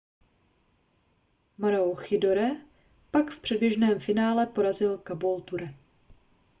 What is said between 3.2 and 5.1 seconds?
v předběžném finále porazil